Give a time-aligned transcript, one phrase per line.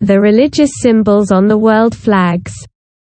[0.00, 2.54] The religious symbols on the world flags.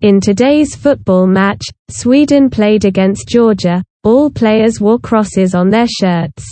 [0.00, 3.84] In today's football match, Sweden played against Georgia.
[4.02, 6.44] All players wore crosses on their shirts.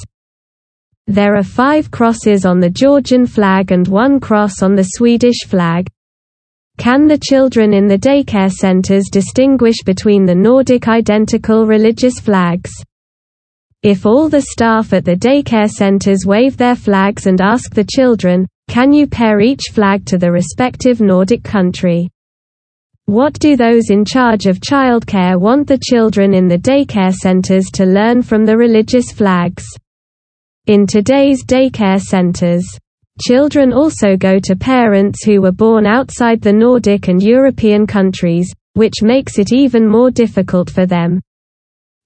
[1.09, 5.89] There are five crosses on the Georgian flag and one cross on the Swedish flag.
[6.77, 12.71] Can the children in the daycare centers distinguish between the Nordic identical religious flags?
[13.83, 18.47] If all the staff at the daycare centers wave their flags and ask the children,
[18.69, 22.09] can you pair each flag to the respective Nordic country?
[23.07, 27.87] What do those in charge of childcare want the children in the daycare centers to
[27.87, 29.65] learn from the religious flags?
[30.67, 32.67] In today's daycare centers,
[33.21, 39.03] children also go to parents who were born outside the Nordic and European countries, which
[39.03, 41.21] makes it even more difficult for them.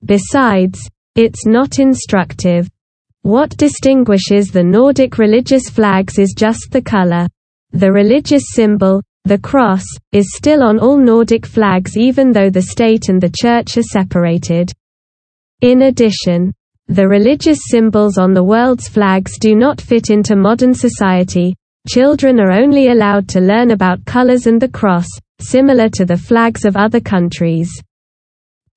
[0.05, 2.69] Besides, it's not instructive.
[3.24, 7.28] What distinguishes the Nordic religious flags is just the color.
[7.70, 13.08] The religious symbol, the cross, is still on all Nordic flags even though the state
[13.08, 14.72] and the church are separated.
[15.60, 16.52] In addition,
[16.88, 21.54] the religious symbols on the world's flags do not fit into modern society.
[21.88, 25.06] Children are only allowed to learn about colors and the cross,
[25.38, 27.70] similar to the flags of other countries.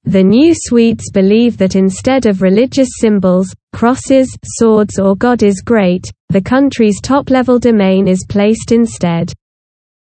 [0.06, 6.06] The new Swedes believe that instead of religious symbols, crosses, swords or God is great,
[6.30, 9.34] the country's top-level domain is placed instead.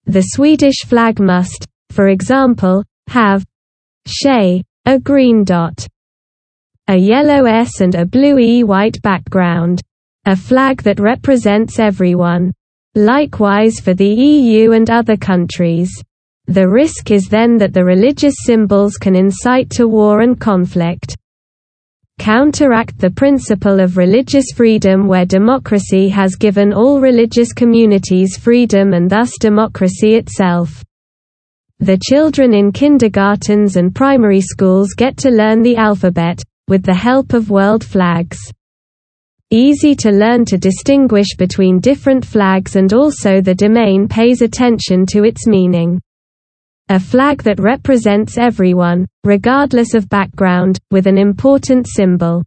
[0.05, 3.45] The Swedish flag must, for example, have
[4.27, 5.87] a green dot,
[6.89, 9.81] a yellow S and a blue E white background,
[10.27, 12.53] a flag that represents everyone.
[12.95, 15.91] Likewise for the EU and other countries.
[16.49, 21.15] The risk is then that the religious symbols can incite to war and conflict.
[22.19, 29.11] Counteract the principle of religious freedom where democracy has given all religious communities freedom and
[29.11, 30.83] thus democracy itself.
[31.81, 37.35] The children in kindergartens and primary schools get to learn the alphabet, with the help
[37.35, 38.39] of world flags.
[39.51, 45.25] Easy to learn to distinguish between different flags and also the domain pays attention to
[45.25, 46.01] its meaning.
[46.91, 52.43] A flag that represents everyone, regardless of background, with an important symbol.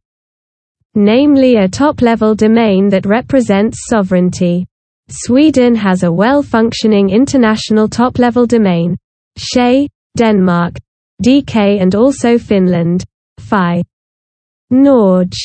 [0.96, 4.66] Namely a top-level domain that represents sovereignty.
[5.09, 8.97] Sweden has a well-functioning international top-level domain.
[9.38, 9.88] Shay,
[10.18, 10.73] Denmark,
[11.23, 13.03] DK and also Finland.
[13.38, 13.84] Phi.
[14.72, 15.38] Norge.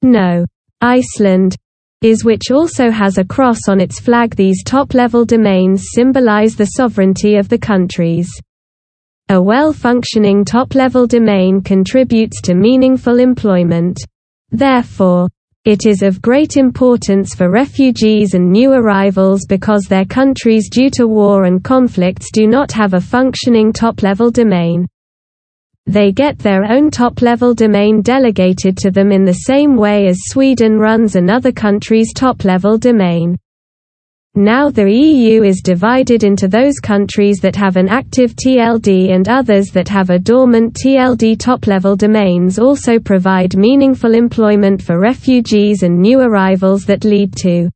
[0.00, 0.46] No.
[0.80, 1.56] Iceland,
[2.02, 7.36] is which also has a cross on its flag these top-level domains symbolize the sovereignty
[7.36, 8.28] of the countries.
[9.28, 13.98] A well-functioning top-level domain contributes to meaningful employment.
[14.50, 15.28] Therefore,
[15.66, 21.06] it is of great importance for refugees and new arrivals because their countries due to
[21.06, 24.86] war and conflicts do not have a functioning top-level domain
[25.90, 30.78] they get their own top-level domain delegated to them in the same way as Sweden
[30.78, 33.36] runs another country's top-level domain.
[34.36, 39.70] Now the EU is divided into those countries that have an active TLD and others
[39.72, 46.20] that have a dormant TLD top-level domains also provide meaningful employment for refugees and new
[46.20, 47.68] arrivals that lead to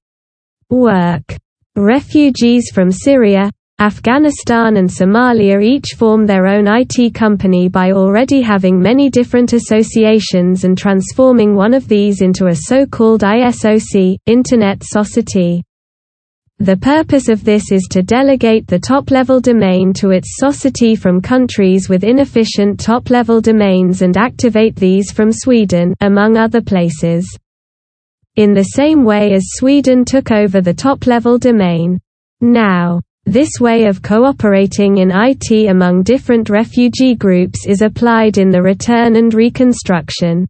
[0.70, 1.36] work.
[1.74, 3.50] Refugees from Syria,
[3.84, 10.64] Afghanistan and Somalia each form their own IT company by already having many different associations
[10.64, 15.62] and transforming one of these into a so-called ISOC, Internet Society.
[16.60, 21.90] The purpose of this is to delegate the top-level domain to its society from countries
[21.90, 27.28] with inefficient top-level domains and activate these from Sweden among other places.
[28.36, 32.00] In the same way as Sweden took over the top-level domain.
[32.40, 38.60] Now this way of cooperating in IT among different refugee groups is applied in the
[38.60, 40.46] return and reconstruction.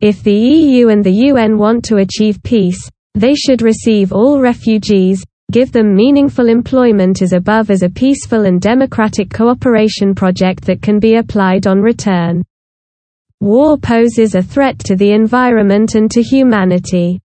[0.00, 5.24] If the EU and the UN want to achieve peace, they should receive all refugees,
[5.50, 10.98] give them meaningful employment as above as a peaceful and democratic cooperation project that can
[11.00, 12.42] be applied on return.
[13.40, 17.20] War poses a threat to the environment and to humanity.